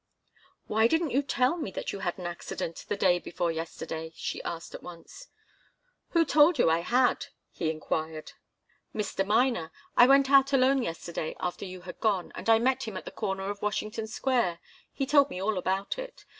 [0.65, 4.41] "Why didn't you tell me that you had an accident the day before yesterday?" she
[4.41, 5.27] asked at once.
[6.13, 8.31] "Who told you I had?" he enquired.
[8.95, 9.23] "Mr.
[9.23, 9.71] Miner.
[9.95, 13.11] I went out alone yesterday, after you had gone, and I met him at the
[13.11, 14.59] corner of Washington Square.
[14.91, 16.25] He told me all about it.